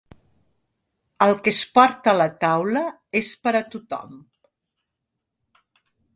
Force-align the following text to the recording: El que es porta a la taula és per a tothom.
El 1.25 1.33
que 1.47 1.53
es 1.55 1.59
porta 1.79 2.11
a 2.13 2.17
la 2.21 2.27
taula 2.45 2.83
és 3.21 3.31
per 3.45 3.55
a 3.61 3.63
tothom. 3.77 4.19